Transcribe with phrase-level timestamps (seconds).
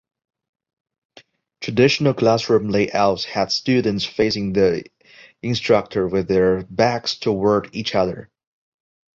[1.61, 4.85] Traditional classroom layouts had students facing the
[5.43, 8.31] instructor with their backs toward each other.